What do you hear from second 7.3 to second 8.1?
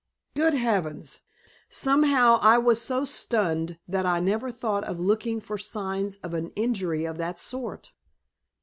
sort."